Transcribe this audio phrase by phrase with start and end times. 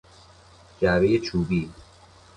[0.81, 1.71] جعبهی چوبی